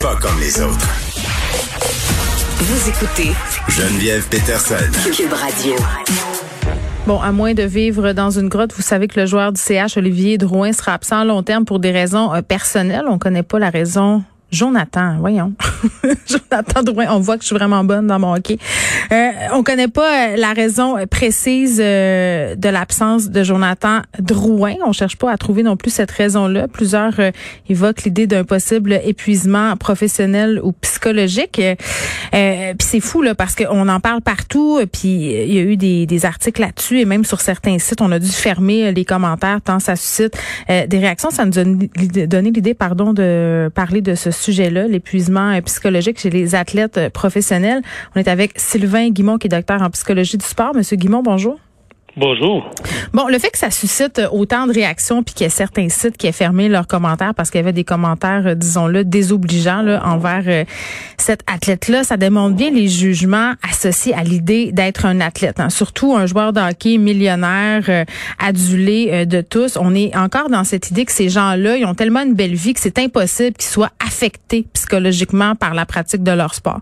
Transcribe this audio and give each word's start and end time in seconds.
Pas 0.00 0.16
comme 0.16 0.40
les 0.40 0.62
autres. 0.62 0.88
Vous 2.56 2.88
écoutez 2.88 3.32
Geneviève 3.68 4.26
Peterson. 4.30 4.74
Cube 5.14 5.30
Radio. 5.30 5.74
Bon, 7.06 7.20
à 7.20 7.32
moins 7.32 7.52
de 7.52 7.64
vivre 7.64 8.12
dans 8.12 8.30
une 8.30 8.48
grotte, 8.48 8.72
vous 8.72 8.80
savez 8.80 9.08
que 9.08 9.20
le 9.20 9.26
joueur 9.26 9.52
du 9.52 9.60
CH, 9.60 9.98
Olivier 9.98 10.38
Drouin, 10.38 10.72
sera 10.72 10.94
absent 10.94 11.20
à 11.20 11.24
long 11.26 11.42
terme 11.42 11.66
pour 11.66 11.80
des 11.80 11.90
raisons 11.90 12.32
euh, 12.32 12.40
personnelles. 12.40 13.04
On 13.08 13.18
connaît 13.18 13.42
pas 13.42 13.58
la 13.58 13.68
raison 13.68 14.24
Jonathan, 14.52 15.16
voyons. 15.18 15.52
Jonathan 16.26 16.82
Drouin, 16.82 17.06
on 17.10 17.20
voit 17.20 17.36
que 17.36 17.42
je 17.42 17.46
suis 17.46 17.56
vraiment 17.56 17.84
bonne 17.84 18.06
dans 18.06 18.18
mon 18.18 18.34
hockey. 18.34 18.58
Euh, 19.12 19.30
on 19.52 19.62
connaît 19.62 19.88
pas 19.88 20.32
euh, 20.32 20.36
la 20.36 20.52
raison 20.52 20.96
précise 21.08 21.80
euh, 21.82 22.56
de 22.56 22.68
l'absence 22.68 23.30
de 23.30 23.44
Jonathan 23.44 24.00
Drouin. 24.18 24.74
On 24.84 24.92
cherche 24.92 25.16
pas 25.16 25.30
à 25.30 25.36
trouver 25.36 25.62
non 25.62 25.76
plus 25.76 25.90
cette 25.90 26.10
raison-là. 26.10 26.66
Plusieurs 26.66 27.20
euh, 27.20 27.30
évoquent 27.68 28.02
l'idée 28.02 28.26
d'un 28.26 28.44
possible 28.44 29.00
épuisement 29.04 29.76
professionnel 29.76 30.60
ou 30.62 30.72
psychologique. 30.72 31.60
puis 32.32 32.76
c'est 32.80 33.00
fou 33.00 33.22
là 33.22 33.34
parce 33.34 33.54
qu'on 33.54 33.88
en 33.88 34.00
parle 34.00 34.20
partout. 34.20 34.80
Puis 34.92 35.32
il 35.32 35.52
y 35.52 35.58
a 35.58 35.62
eu 35.62 35.76
des, 35.76 36.06
des 36.06 36.26
articles 36.26 36.60
là-dessus 36.60 36.98
et 36.98 37.04
même 37.04 37.24
sur 37.24 37.40
certains 37.40 37.78
sites, 37.78 38.00
on 38.00 38.10
a 38.10 38.18
dû 38.18 38.28
fermer 38.28 38.92
les 38.92 39.04
commentaires 39.04 39.60
tant 39.62 39.78
ça 39.78 39.94
suscite 39.94 40.36
des 40.68 40.98
réactions. 40.98 41.30
Ça 41.30 41.44
nous 41.44 41.58
a 41.58 41.64
donné 41.64 42.50
l'idée, 42.50 42.74
pardon, 42.74 43.12
de 43.12 43.70
parler 43.74 44.00
de 44.00 44.14
ce 44.14 44.30
sujet-là, 44.40 44.88
l'épuisement 44.88 45.52
euh, 45.52 45.60
psychologique 45.60 46.18
chez 46.18 46.30
les 46.30 46.54
athlètes 46.54 46.98
euh, 46.98 47.10
professionnels. 47.10 47.82
On 48.14 48.20
est 48.20 48.28
avec 48.28 48.52
Sylvain 48.56 49.10
Guimont, 49.10 49.38
qui 49.38 49.46
est 49.46 49.50
docteur 49.50 49.82
en 49.82 49.90
psychologie 49.90 50.36
du 50.36 50.44
sport. 50.44 50.74
Monsieur 50.74 50.96
Guimont, 50.96 51.22
bonjour. 51.22 51.58
Bonjour. 52.16 52.68
Bon, 53.12 53.28
le 53.28 53.38
fait 53.38 53.50
que 53.50 53.58
ça 53.58 53.70
suscite 53.70 54.20
autant 54.32 54.66
de 54.66 54.72
réactions 54.72 55.22
puis 55.22 55.32
qu'il 55.32 55.44
y 55.44 55.46
a 55.46 55.50
certains 55.50 55.88
sites 55.88 56.16
qui 56.16 56.26
aient 56.26 56.32
fermé 56.32 56.68
leurs 56.68 56.88
commentaires 56.88 57.34
parce 57.36 57.50
qu'il 57.50 57.60
y 57.60 57.62
avait 57.62 57.72
des 57.72 57.84
commentaires, 57.84 58.42
euh, 58.46 58.54
disons-le, 58.54 59.04
désobligeants 59.04 59.82
là, 59.82 60.02
envers 60.04 60.42
euh, 60.46 60.64
cette 61.18 61.42
athlète-là, 61.46 62.02
ça 62.02 62.16
démontre 62.16 62.56
bien 62.56 62.70
les 62.70 62.88
jugements 62.88 63.52
associés 63.68 64.12
à 64.14 64.24
l'idée 64.24 64.72
d'être 64.72 65.06
un 65.06 65.20
athlète. 65.20 65.60
Hein. 65.60 65.70
Surtout 65.70 66.16
un 66.16 66.26
joueur 66.26 66.52
de 66.52 66.60
hockey 66.60 66.98
millionnaire, 66.98 67.84
euh, 67.88 68.04
adulé 68.40 69.24
de 69.26 69.40
tous. 69.40 69.76
On 69.80 69.94
est 69.94 70.16
encore 70.16 70.50
dans 70.50 70.64
cette 70.64 70.90
idée 70.90 71.04
que 71.04 71.12
ces 71.12 71.28
gens-là, 71.28 71.76
ils 71.76 71.86
ont 71.86 71.94
tellement 71.94 72.22
une 72.22 72.34
belle 72.34 72.54
vie 72.54 72.74
que 72.74 72.80
c'est 72.80 72.98
impossible 72.98 73.56
qu'ils 73.56 73.70
soient 73.70 73.92
affectés 74.04 74.66
psychologiquement 74.72 75.54
par 75.54 75.74
la 75.74 75.86
pratique 75.86 76.24
de 76.24 76.32
leur 76.32 76.54
sport. 76.54 76.80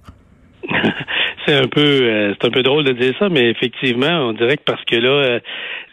c'est 1.48 1.54
un 1.54 1.68
peu 1.68 1.80
euh, 1.80 2.34
c'est 2.34 2.46
un 2.46 2.50
peu 2.50 2.62
drôle 2.62 2.84
de 2.84 2.92
dire 2.92 3.14
ça, 3.18 3.28
mais 3.30 3.48
effectivement, 3.48 4.28
on 4.28 4.32
dirait 4.32 4.58
que 4.58 4.64
parce 4.64 4.84
que 4.84 4.96
là, 4.96 5.08
euh, 5.08 5.40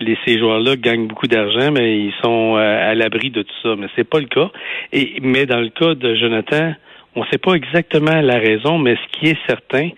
les, 0.02 0.18
ces 0.26 0.38
joueurs-là 0.38 0.76
gagnent 0.76 1.08
beaucoup 1.08 1.28
d'argent, 1.28 1.72
mais 1.72 1.98
ils 1.98 2.14
sont 2.22 2.58
euh, 2.58 2.92
à 2.92 2.94
l'abri 2.94 3.30
de 3.30 3.42
tout 3.42 3.56
ça. 3.64 3.76
Mais 3.78 3.88
c'est 3.96 4.04
pas 4.04 4.20
le 4.20 4.26
cas. 4.26 4.52
Et 4.92 5.18
mais 5.22 5.46
dans 5.46 5.62
le 5.62 5.70
cas 5.70 5.96
de 5.96 6.14
Jonathan, 6.16 6.74
on 7.16 7.22
ne 7.22 7.26
sait 7.28 7.38
pas 7.38 7.54
exactement 7.54 8.20
la 8.22 8.38
raison, 8.38 8.78
mais 8.78 8.96
ce 8.96 9.18
qui 9.18 9.28
est 9.28 9.38
certain, 9.48 9.90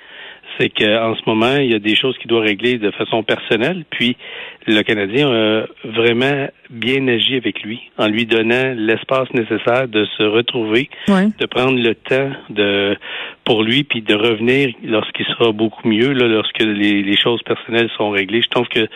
c'est 0.60 0.70
qu'en 0.70 1.16
ce 1.16 1.22
moment, 1.28 1.56
il 1.58 1.72
y 1.72 1.76
a 1.76 1.80
des 1.80 1.96
choses 1.96 2.18
qu'il 2.18 2.28
doit 2.28 2.42
régler 2.42 2.78
de 2.78 2.92
façon 2.92 3.24
personnelle. 3.24 3.86
Puis 3.90 4.18
le 4.66 4.82
Canadien 4.82 5.30
a 5.30 5.66
vraiment 5.84 6.48
bien 6.70 7.08
agi 7.08 7.36
avec 7.36 7.62
lui, 7.64 7.80
en 7.98 8.08
lui 8.08 8.26
donnant 8.26 8.74
l'espace 8.76 9.32
nécessaire 9.34 9.88
de 9.88 10.06
se 10.18 10.24
retrouver, 10.24 10.90
de 11.08 11.46
prendre 11.46 11.80
le 11.80 11.96
temps 11.96 12.32
de 12.50 12.98
pour 13.46 13.64
lui, 13.64 13.86
puis 13.86 14.02
de 14.02 14.14
revenir 14.14 14.74
lorsqu'il 14.84 15.26
sera 15.26 15.54
beaucoup 15.54 15.88
mieux, 15.88 16.12
là, 16.12 16.28
lorsque 16.28 16.60
les, 16.60 17.02
les 17.02 17.18
choses 17.18 17.42
personnelles 17.44 17.90
sont 17.98 18.10
réglées. 18.10 18.42
Je 18.42 18.50
trouve 18.50 18.68
que 18.68 18.88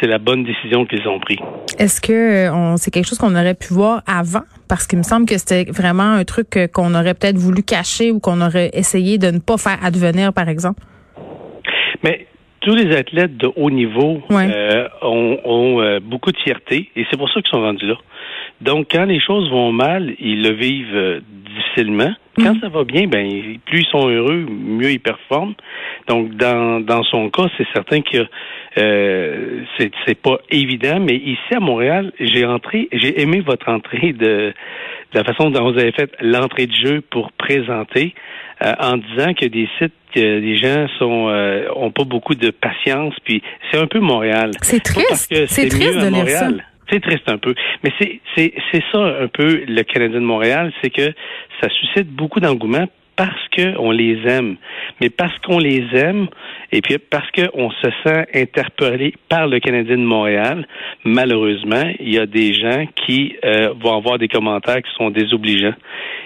c'est 0.00 0.06
la 0.06 0.18
bonne 0.18 0.44
décision 0.44 0.84
qu'ils 0.84 1.08
ont 1.08 1.18
prise. 1.18 1.38
Est-ce 1.78 2.02
que 2.02 2.12
euh, 2.12 2.52
on, 2.52 2.76
c'est 2.76 2.90
quelque 2.90 3.06
chose 3.06 3.18
qu'on 3.18 3.34
aurait 3.34 3.54
pu 3.54 3.72
voir 3.72 4.02
avant? 4.06 4.42
Parce 4.68 4.86
qu'il 4.86 4.98
me 4.98 5.02
semble 5.02 5.26
que 5.26 5.38
c'était 5.38 5.64
vraiment 5.64 6.12
un 6.12 6.24
truc 6.24 6.56
euh, 6.56 6.66
qu'on 6.66 6.94
aurait 6.94 7.14
peut-être 7.14 7.38
voulu 7.38 7.62
cacher 7.62 8.10
ou 8.10 8.20
qu'on 8.20 8.42
aurait 8.42 8.70
essayé 8.74 9.16
de 9.16 9.30
ne 9.30 9.38
pas 9.38 9.56
faire 9.56 9.78
advenir, 9.82 10.34
par 10.34 10.50
exemple. 10.50 10.82
Mais 12.06 12.26
tous 12.60 12.76
les 12.76 12.94
athlètes 12.96 13.36
de 13.36 13.50
haut 13.56 13.70
niveau 13.70 14.22
euh, 14.30 14.88
ont, 15.02 15.80
euh, 15.80 15.98
beaucoup 16.00 16.30
de 16.30 16.38
fierté 16.38 16.88
et 16.94 17.04
c'est 17.10 17.16
pour 17.16 17.28
ça 17.30 17.40
qu'ils 17.40 17.50
sont 17.50 17.62
rendus 17.62 17.86
là. 17.86 17.96
Donc, 18.60 18.86
quand 18.92 19.04
les 19.04 19.20
choses 19.20 19.50
vont 19.50 19.72
mal, 19.72 20.14
ils 20.20 20.42
le 20.42 20.54
vivent 20.54 20.94
euh, 20.94 21.20
difficilement. 21.54 22.14
Quand 22.36 22.54
mm. 22.54 22.60
ça 22.60 22.68
va 22.68 22.84
bien, 22.84 23.06
ben 23.08 23.58
plus 23.66 23.80
ils 23.80 23.86
sont 23.86 24.08
heureux, 24.08 24.46
mieux 24.48 24.92
ils 24.92 25.00
performent. 25.00 25.54
Donc, 26.06 26.36
dans, 26.36 26.80
dans 26.80 27.02
son 27.02 27.28
cas, 27.28 27.48
c'est 27.58 27.66
certain 27.74 28.02
que 28.02 28.24
euh, 28.78 29.62
c'est 29.78 30.20
pas 30.20 30.38
évident, 30.50 31.00
mais 31.00 31.16
ici 31.16 31.54
à 31.54 31.60
Montréal, 31.60 32.12
j'ai 32.20 32.46
entré, 32.46 32.88
j'ai 32.92 33.20
aimé 33.20 33.40
votre 33.40 33.68
entrée 33.68 34.12
de, 34.12 34.52
de 35.12 35.18
la 35.18 35.24
façon 35.24 35.50
dont 35.50 35.72
vous 35.72 35.78
avez 35.78 35.92
fait 35.92 36.10
l'entrée 36.20 36.66
de 36.66 36.74
jeu 36.74 37.02
pour 37.10 37.32
présenter. 37.32 38.14
Euh, 38.64 38.72
en 38.80 38.96
disant 38.96 39.34
que 39.34 39.44
des 39.44 39.68
sites 39.78 39.92
que 40.14 40.20
les 40.20 40.56
gens 40.56 40.86
sont 40.98 41.28
euh, 41.28 41.68
ont 41.76 41.90
pas 41.90 42.04
beaucoup 42.04 42.34
de 42.34 42.48
patience, 42.48 43.12
puis 43.22 43.42
c'est 43.70 43.78
un 43.78 43.86
peu 43.86 44.00
Montréal. 44.00 44.52
C'est 44.62 44.82
triste. 44.82 45.34
C'est 45.46 45.68
triste 45.68 45.98
de 45.98 46.08
Montréal. 46.08 46.64
C'est 46.90 47.00
triste 47.00 47.28
un 47.28 47.36
peu. 47.36 47.54
Mais 47.84 47.92
c'est, 48.00 48.20
c'est, 48.34 48.54
c'est 48.72 48.82
ça 48.92 48.98
un 48.98 49.28
peu 49.28 49.64
le 49.66 49.82
Canadien 49.82 50.20
de 50.20 50.24
Montréal, 50.24 50.72
c'est 50.80 50.88
que 50.88 51.12
ça 51.60 51.68
suscite 51.68 52.08
beaucoup 52.08 52.40
d'engouement 52.40 52.86
parce 53.16 53.48
qu'on 53.54 53.90
les 53.90 54.18
aime. 54.26 54.56
Mais 55.00 55.10
parce 55.10 55.36
qu'on 55.38 55.58
les 55.58 55.84
aime, 55.94 56.28
et 56.72 56.82
puis 56.82 56.98
parce 56.98 57.28
qu'on 57.32 57.70
se 57.70 57.88
sent 58.04 58.26
interpellé 58.34 59.14
par 59.28 59.48
le 59.48 59.58
Canadien 59.58 59.96
de 59.96 60.02
Montréal, 60.02 60.66
malheureusement, 61.04 61.90
il 61.98 62.14
y 62.14 62.18
a 62.18 62.26
des 62.26 62.52
gens 62.52 62.86
qui 63.06 63.36
euh, 63.44 63.72
vont 63.80 63.96
avoir 63.96 64.18
des 64.18 64.28
commentaires 64.28 64.82
qui 64.82 64.94
sont 64.96 65.10
désobligeants. 65.10 65.74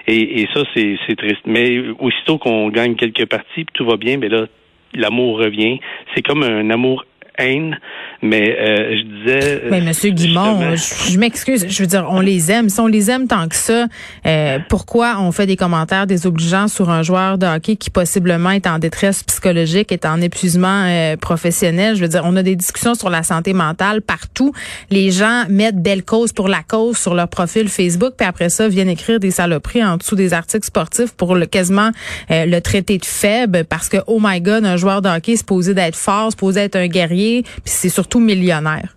Et, 0.07 0.43
et 0.43 0.49
ça, 0.53 0.63
c'est, 0.75 0.99
triste. 1.17 1.43
Mais 1.47 1.81
aussitôt 1.99 2.39
qu'on 2.39 2.69
gagne 2.69 2.97
quelques 2.97 3.27
parties, 3.27 3.67
tout 3.75 3.85
va 3.85 3.97
bien, 3.97 4.17
mais 4.17 4.29
là, 4.29 4.47
l'amour 4.95 5.39
revient. 5.39 5.79
C'est 6.15 6.23
comme 6.23 6.43
un 6.43 6.71
amour 6.71 7.05
haine 7.41 7.79
mais 8.23 8.57
euh, 8.59 8.97
je 8.99 9.03
disais. 9.03 9.63
Mais 9.71 9.81
Monsieur 9.81 10.11
Guimont, 10.11 10.77
je, 10.77 11.19
m'excuse. 11.19 11.67
Je 11.69 11.83
veux 11.83 11.87
dire, 11.87 12.07
on 12.09 12.21
les 12.21 12.51
aime. 12.51 12.69
Si 12.69 12.79
on 12.81 12.87
les 12.87 13.11
aime 13.11 13.27
tant 13.27 13.49
que 13.49 13.57
ça, 13.57 13.87
euh, 14.27 14.59
pourquoi 14.69 15.17
on 15.21 15.33
fait 15.33 15.47
des 15.47 15.57
commentaires 15.57 16.07
désobligeants 16.07 16.69
sur 16.69 16.91
un 16.91 17.03
joueur 17.03 17.39
de 17.39 17.47
hockey 17.47 17.77
qui 17.77 17.89
possiblement 17.91 18.51
est 18.51 18.67
en 18.67 18.79
détresse 18.79 19.23
psychologique, 19.23 19.91
est 19.91 20.05
en 20.05 20.21
épuisement 20.21 20.85
euh, 20.87 21.17
professionnel? 21.17 21.97
Je 21.97 22.03
veux 22.03 22.09
dire, 22.09 22.23
on 22.25 22.37
a 22.37 22.43
des 22.43 22.57
discussions 22.57 22.95
sur 22.95 23.09
la 23.09 23.23
santé 23.23 23.55
mentale 23.55 24.03
partout. 24.03 24.53
Les 24.91 25.11
gens 25.11 25.45
mettent 25.49 25.83
belle 25.83 26.05
cause 26.05 26.33
pour 26.33 26.49
la 26.49 26.63
cause 26.63 26.99
sur 26.99 27.15
leur 27.15 27.29
profil 27.29 27.69
Facebook, 27.69 28.15
puis 28.19 28.27
après 28.27 28.51
ça 28.51 28.69
viennent 28.69 28.89
écrire 28.89 29.19
des 29.19 29.31
saloperies 29.31 29.85
en 29.85 29.97
dessous 29.97 30.17
des 30.17 30.35
articles 30.35 30.67
sportifs 30.67 31.13
pour 31.13 31.35
le 31.35 31.47
quasiment 31.47 31.91
le 32.29 32.59
traiter 32.61 32.99
de 32.99 33.05
faible 33.05 33.65
parce 33.65 33.89
que 33.89 33.99
oh 34.07 34.19
my 34.23 34.41
God, 34.41 34.65
un 34.65 34.77
joueur 34.77 35.03
de 35.03 35.09
hockey 35.09 35.33
est 35.33 35.37
supposé 35.37 35.75
d'être 35.75 35.97
fort, 35.97 36.31
supposé 36.31 36.61
être 36.61 36.77
un 36.77 36.87
guerrier, 36.87 37.30
puis 37.43 37.63
c'est 37.65 37.89
surtout 37.89 38.19
tout 38.19 38.25
millionnaire. 38.25 38.97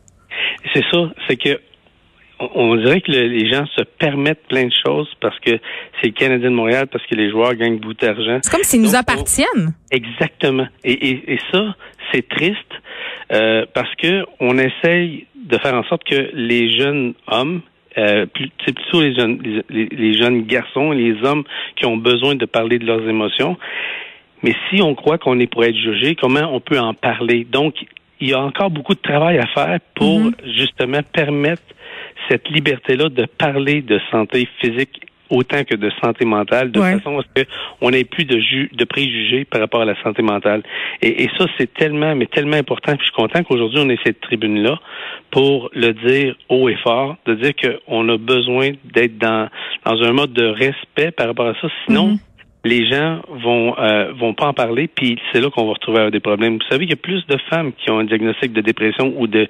C'est 0.74 0.84
ça, 0.92 1.12
c'est 1.28 1.38
que 1.38 1.60
on 2.40 2.76
dirait 2.76 3.02
que 3.02 3.12
les 3.12 3.50
gens 3.50 3.66
se 3.76 3.84
permettent 3.84 4.46
plein 4.48 4.66
de 4.66 4.74
choses 4.86 5.10
parce 5.22 5.40
que 5.40 5.52
c'est 6.02 6.08
le 6.08 6.14
Canadien 6.14 6.50
de 6.50 6.56
Montréal, 6.56 6.88
parce 6.92 7.06
que 7.06 7.16
les 7.16 7.30
joueurs 7.30 7.54
gagnent 7.56 7.78
beaucoup 7.78 7.94
d'argent. 7.94 8.40
C'est 8.42 8.52
comme 8.52 8.64
s'ils 8.64 8.82
nous 8.82 8.96
appartiennent. 8.96 9.74
exactement. 9.92 10.68
Et, 10.84 11.38
ça, 11.52 11.76
c'est 12.12 12.28
triste 12.28 12.58
euh, 13.32 13.66
parce 13.74 13.94
que 13.96 14.26
on 14.40 14.58
essaye 14.58 15.28
de 15.36 15.58
faire 15.58 15.76
en 15.76 15.84
sorte 15.84 16.04
que 16.04 16.32
les 16.34 16.78
jeunes 16.78 17.14
hommes 17.28 17.62
euh, 17.98 18.26
c'est 18.66 18.74
plutôt 18.74 19.02
les 19.02 19.14
jeunes, 19.14 19.40
les, 19.70 19.86
les, 19.86 20.18
jeunes 20.18 20.44
garçons, 20.48 20.92
les 20.92 21.14
hommes 21.24 21.44
qui 21.76 21.86
ont 21.86 21.98
besoin 21.98 22.34
de 22.34 22.46
parler 22.46 22.80
de 22.80 22.86
leurs 22.86 23.08
émotions. 23.08 23.56
Mais 24.42 24.56
si 24.70 24.82
on 24.82 24.96
croit 24.96 25.20
qu'on 25.20 25.40
est 25.40 25.46
pour 25.46 25.64
être 25.64 25.78
jugé, 25.78 26.16
comment 26.16 26.50
on 26.52 26.60
peut 26.60 26.80
en 26.80 26.96
parler? 26.96 27.46
Donc, 27.50 27.76
il 28.24 28.30
y 28.30 28.34
a 28.34 28.40
encore 28.40 28.72
beaucoup 28.72 28.96
de 28.96 29.02
travail 29.02 29.38
à 29.38 29.48
faire 29.48 29.80
pour 29.96 30.20
mhm. 30.22 30.34
justement 30.56 31.02
permettre 31.12 31.62
cette 32.30 32.48
liberté-là 32.50 33.10
de 33.10 33.26
parler 33.26 33.82
de 33.82 34.00
santé 34.12 34.48
physique 34.62 35.02
autant 35.30 35.64
que 35.66 35.76
de 35.76 35.92
santé 36.02 36.26
mentale, 36.26 36.72
de 36.72 36.80
façon 36.80 37.20
à 37.20 37.24
ce 37.24 37.44
qu'on 37.80 37.90
n'ait 37.90 38.04
plus 38.04 38.24
de, 38.24 38.40
de 38.74 38.86
préjugés 38.86 39.46
par 39.46 39.60
rapport 39.60 39.82
à 39.82 39.86
la 39.86 40.02
santé 40.04 40.22
mentale. 40.22 40.62
Et, 41.02 41.28
ça, 41.38 41.48
c'est 41.58 41.74
tellement, 41.74 42.16
mais 42.16 42.28
tellement 42.28 42.56
important. 42.56 42.96
Puis 42.96 43.08
je 43.08 43.12
suis 43.12 43.16
content 43.16 43.44
qu'aujourd'hui, 43.44 43.80
on 43.82 43.90
ait 43.90 44.00
cette 44.06 44.22
tribune-là 44.22 44.80
pour 45.32 45.70
le 45.74 45.92
dire 45.94 46.36
haut 46.50 46.70
et 46.70 46.76
fort, 46.76 47.18
de 47.26 47.34
dire 47.34 47.54
qu'on 47.56 48.08
a 48.10 48.18
besoin 48.18 48.72
d'être 48.94 49.18
dans, 49.18 49.50
dans 49.86 50.02
un 50.04 50.14
mode 50.14 50.34
de 50.34 50.46
respect 50.46 51.12
par 51.12 51.28
rapport 51.28 51.48
à 51.48 51.56
ça. 51.60 51.68
Sinon, 51.88 52.10
mhm 52.10 52.20
les 52.66 52.90
gens 52.90 53.22
vont 53.30 53.78
euh, 53.78 54.14
vont 54.14 54.34
pas 54.34 54.48
en 54.48 54.54
parler, 54.54 54.88
puis 54.88 55.20
c'est 55.32 55.42
là 55.42 55.50
qu'on 55.50 55.66
va 55.66 55.74
retrouver 55.74 56.12
des 56.12 56.20
problèmes. 56.20 56.54
Vous 56.54 56.70
savez 56.70 56.86
qu'il 56.86 56.92
y 56.92 56.94
a 56.94 56.96
plus 56.96 57.26
de 57.28 57.38
femmes 57.50 57.74
qui 57.74 57.92
ont 57.92 58.00
un 58.00 58.06
diagnostic 58.06 58.54
de 58.54 58.62
dépression 58.62 59.14
ou 59.18 59.28
de 59.28 59.48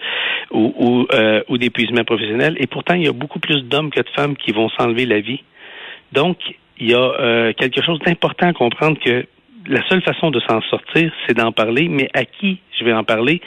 ou 0.51 0.73
ou, 0.77 1.07
euh, 1.13 1.43
ou 1.47 1.57
d'épuisement 1.57 2.03
professionnel, 2.03 2.55
et 2.59 2.67
pourtant 2.67 2.95
il 2.95 3.03
y 3.03 3.07
a 3.07 3.13
beaucoup 3.13 3.39
plus 3.39 3.61
d'hommes 3.63 3.91
que 3.91 4.01
de 4.01 4.09
femmes 4.15 4.35
qui 4.35 4.51
vont 4.51 4.69
s'enlever 4.69 5.05
la 5.05 5.19
vie. 5.19 5.43
Donc 6.11 6.37
il 6.79 6.89
y 6.89 6.95
a 6.95 6.99
euh, 6.99 7.53
quelque 7.53 7.83
chose 7.83 7.99
d'important 7.99 8.47
à 8.47 8.53
comprendre 8.53 8.97
que 8.99 9.25
la 9.67 9.87
seule 9.87 10.01
façon 10.01 10.31
de 10.31 10.39
s'en 10.41 10.61
sortir, 10.61 11.11
c'est 11.25 11.37
d'en 11.37 11.51
parler. 11.51 11.87
Mais 11.87 12.09
à 12.13 12.25
qui 12.25 12.59
je 12.79 12.83
vais 12.83 12.93
en 12.93 13.03
parler 13.03 13.41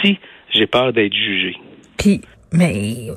si 0.00 0.18
j'ai 0.50 0.66
peur 0.66 0.92
d'être 0.92 1.14
jugé? 1.14 1.56
Puis 1.98 2.20
mais, 2.50 3.08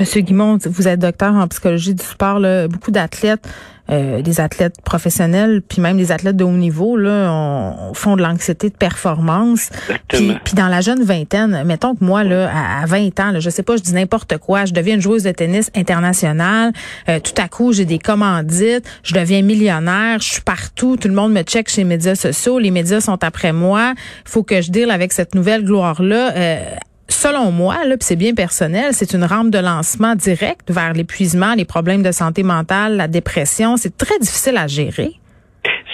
Monsieur 0.00 0.20
Guimond, 0.20 0.58
vous 0.66 0.88
êtes 0.88 0.98
docteur 0.98 1.32
en 1.34 1.46
psychologie 1.46 1.94
du 1.94 2.02
sport. 2.02 2.40
Beaucoup 2.68 2.90
d'athlètes 2.90 3.46
euh, 3.90 4.22
des 4.22 4.40
athlètes 4.40 4.80
professionnels, 4.84 5.62
puis 5.66 5.80
même 5.80 5.96
des 5.96 6.12
athlètes 6.12 6.36
de 6.36 6.44
haut 6.44 6.50
niveau, 6.50 6.96
là, 6.96 7.30
on, 7.32 7.94
font 7.94 8.16
de 8.16 8.22
l'anxiété 8.22 8.70
de 8.70 8.74
performance. 8.74 9.70
Puis, 10.08 10.36
puis, 10.44 10.54
dans 10.54 10.68
la 10.68 10.80
jeune 10.80 11.02
vingtaine, 11.02 11.64
mettons 11.64 11.94
que 11.94 12.04
moi, 12.04 12.24
là, 12.24 12.50
à, 12.82 12.86
20 12.86 13.20
ans, 13.20 13.30
là, 13.32 13.40
je 13.40 13.50
sais 13.50 13.62
pas, 13.62 13.76
je 13.76 13.82
dis 13.82 13.92
n'importe 13.92 14.38
quoi, 14.38 14.64
je 14.64 14.72
deviens 14.72 14.94
une 14.94 15.00
joueuse 15.00 15.24
de 15.24 15.32
tennis 15.32 15.70
internationale, 15.74 16.72
euh, 17.08 17.18
tout 17.20 17.34
à 17.40 17.48
coup, 17.48 17.72
j'ai 17.72 17.84
des 17.84 17.98
commandites, 17.98 18.84
je 19.02 19.14
deviens 19.14 19.42
millionnaire, 19.42 20.20
je 20.20 20.32
suis 20.32 20.42
partout, 20.42 20.96
tout 20.96 21.08
le 21.08 21.14
monde 21.14 21.32
me 21.32 21.42
check 21.42 21.68
chez 21.68 21.82
les 21.82 21.88
médias 21.88 22.14
sociaux, 22.14 22.58
les 22.58 22.70
médias 22.70 23.00
sont 23.00 23.22
après 23.24 23.52
moi, 23.52 23.94
faut 24.24 24.42
que 24.42 24.60
je 24.60 24.70
deal 24.70 24.90
avec 24.90 25.12
cette 25.12 25.34
nouvelle 25.34 25.64
gloire-là. 25.64 26.32
Euh, 26.36 26.64
selon 27.12 27.50
moi, 27.50 27.84
là, 27.84 27.96
c'est 28.00 28.16
bien 28.16 28.34
personnel, 28.34 28.92
c'est 28.92 29.12
une 29.14 29.24
rampe 29.24 29.50
de 29.50 29.58
lancement 29.58 30.14
direct 30.14 30.70
vers 30.70 30.92
l'épuisement, 30.92 31.54
les 31.54 31.64
problèmes 31.64 32.02
de 32.02 32.12
santé 32.12 32.42
mentale, 32.42 32.96
la 32.96 33.08
dépression. 33.08 33.76
C'est 33.76 33.96
très 33.96 34.18
difficile 34.18 34.56
à 34.56 34.66
gérer. 34.66 35.12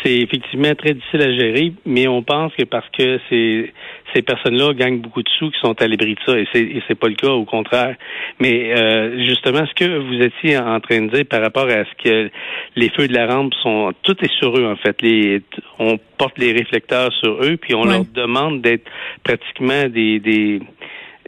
C'est 0.04 0.18
effectivement 0.18 0.74
très 0.74 0.94
difficile 0.94 1.22
à 1.22 1.34
gérer, 1.34 1.72
mais 1.84 2.06
on 2.06 2.22
pense 2.22 2.52
que 2.54 2.62
parce 2.62 2.88
que 2.96 3.18
ces, 3.28 3.72
ces 4.14 4.22
personnes-là 4.22 4.72
gagnent 4.74 5.00
beaucoup 5.00 5.22
de 5.22 5.28
sous 5.36 5.50
qui 5.50 5.58
sont 5.60 5.74
à 5.82 5.88
l'abri 5.88 6.14
de 6.14 6.20
ça, 6.24 6.38
et 6.38 6.46
c'est, 6.52 6.60
et 6.62 6.82
c'est 6.86 6.94
pas 6.94 7.08
le 7.08 7.14
cas, 7.14 7.30
au 7.30 7.44
contraire. 7.44 7.96
Mais 8.38 8.72
euh, 8.76 9.18
justement, 9.26 9.66
ce 9.66 9.74
que 9.74 9.98
vous 9.98 10.22
étiez 10.22 10.58
en 10.58 10.78
train 10.78 11.02
de 11.02 11.10
dire 11.10 11.24
par 11.28 11.40
rapport 11.42 11.68
à 11.68 11.84
ce 11.84 12.04
que 12.04 12.30
les 12.76 12.88
feux 12.90 13.08
de 13.08 13.14
la 13.14 13.26
rampe 13.26 13.52
sont, 13.62 13.92
tout 14.02 14.16
est 14.24 14.32
sur 14.38 14.56
eux 14.56 14.66
en 14.66 14.76
fait. 14.76 15.00
Les, 15.02 15.42
on 15.80 15.98
porte 16.18 16.38
les 16.38 16.52
réflecteurs 16.52 17.12
sur 17.14 17.42
eux, 17.42 17.56
puis 17.56 17.74
on 17.74 17.84
leur 17.84 18.04
demande 18.04 18.60
d'être 18.60 18.88
pratiquement 19.24 19.88
des, 19.88 20.20
des 20.20 20.60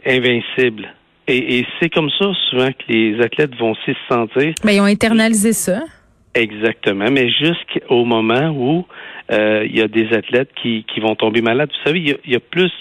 invincibles. 0.05 0.93
Et, 1.27 1.63
c'est 1.79 1.89
comme 1.89 2.09
ça 2.17 2.31
souvent 2.49 2.69
que 2.71 2.91
les 2.91 3.21
athlètes 3.21 3.55
vont 3.55 3.75
s'y 3.85 3.95
sentir. 4.09 4.53
Mais 4.63 4.75
ils 4.75 4.81
ont 4.81 4.85
internalisé 4.85 5.53
ça. 5.53 5.81
Exactement, 6.33 7.09
mais 7.11 7.29
jusqu'au 7.29 8.03
moment 8.03 8.49
où 8.49 8.85
euh, 9.31 9.65
il 9.65 9.77
y 9.77 9.81
a 9.81 9.87
des 9.87 10.07
athlètes 10.13 10.49
qui, 10.61 10.85
qui 10.91 10.99
vont 10.99 11.15
tomber 11.15 11.41
malades. 11.41 11.69
Vous 11.69 11.87
savez, 11.87 11.99
il 11.99 12.31
y 12.31 12.35
a, 12.35 12.39
plus 12.39 12.71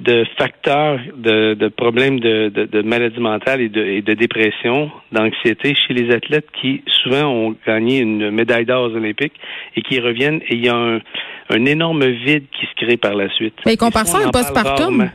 de 0.00 0.24
facteurs 0.36 0.98
de, 1.16 1.54
de 1.54 1.68
problèmes 1.68 2.18
de, 2.20 2.48
de, 2.48 2.64
de 2.64 2.82
maladie 2.82 3.20
mentale 3.20 3.60
et 3.60 3.68
de, 3.68 3.84
et 3.84 4.02
de 4.02 4.14
dépression, 4.14 4.90
d'anxiété 5.12 5.74
chez 5.74 5.94
les 5.94 6.12
athlètes 6.12 6.46
qui 6.60 6.82
souvent 6.86 7.26
ont 7.26 7.56
gagné 7.66 7.98
une 7.98 8.30
médaille 8.30 8.64
d'or 8.64 8.90
aux 8.90 8.96
Olympiques 8.96 9.34
et 9.76 9.82
qui 9.82 10.00
reviennent 10.00 10.40
et 10.48 10.54
il 10.54 10.64
y 10.64 10.68
a 10.68 10.76
un, 10.76 11.00
un 11.50 11.64
énorme 11.64 12.04
vide 12.06 12.44
qui 12.58 12.66
se 12.66 12.84
crée 12.84 12.96
par 12.96 13.14
la 13.14 13.28
suite. 13.30 13.54
Mais 13.66 13.76
compare 13.76 14.06
ça 14.06 14.18
à 14.18 14.28
un 14.28 14.30
postpartum. 14.30 15.10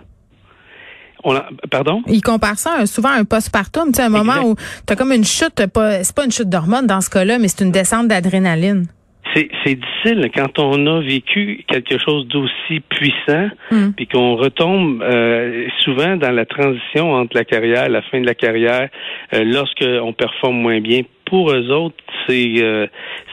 On 1.24 1.36
pardon? 1.70 2.02
Il 2.08 2.22
compare 2.22 2.58
ça 2.58 2.86
souvent 2.86 3.10
à 3.10 3.20
un 3.20 3.26
postpartum, 3.26 3.92
tu 3.92 3.98
sais, 3.98 4.04
un 4.04 4.10
moment 4.10 4.44
où 4.44 4.56
tu 4.56 4.94
as 4.94 4.96
comme 4.96 5.12
une 5.12 5.24
chute, 5.24 5.54
c'est 5.58 5.72
pas 5.74 6.26
une 6.26 6.32
chute 6.32 6.50
d'hormones 6.50 6.88
dans 6.88 7.02
ce 7.02 7.10
cas-là, 7.10 7.40
mais 7.40 7.48
c'est 7.48 7.64
une 7.64 7.72
descente 7.72 8.08
d'adrénaline. 8.08 8.88
C'est, 9.36 9.76
difficile 9.76 10.30
quand 10.36 10.60
on 10.60 10.86
a 10.86 11.02
vécu 11.02 11.64
quelque 11.68 11.98
chose 11.98 12.28
d'aussi 12.28 12.82
puissant, 12.90 13.50
hmm. 13.72 13.92
puis 13.96 14.06
qu'on 14.06 14.36
retombe 14.36 15.02
euh, 15.02 15.68
souvent 15.84 16.18
dans 16.18 16.32
la 16.32 16.46
transition 16.46 17.14
entre 17.14 17.36
la 17.36 17.44
carrière, 17.44 17.90
la 17.90 18.02
fin 18.04 18.22
de 18.22 18.26
la 18.26 18.36
carrière, 18.36 18.90
euh, 19.34 19.44
lorsqu'on 19.44 20.14
performe 20.14 20.58
moins 20.58 20.82
bien. 20.82 21.02
Pour 21.26 21.52
eux 21.52 21.72
autres, 21.72 21.96
c'est 22.28 22.56
euh, 22.60 22.86